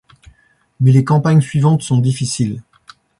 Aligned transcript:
Mais 0.79 0.91
les 0.91 1.03
campagnes 1.03 1.41
suivantes 1.41 1.83
sont 1.83 1.99
difficiles. 1.99 2.63